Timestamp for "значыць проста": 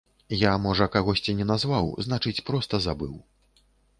2.07-2.83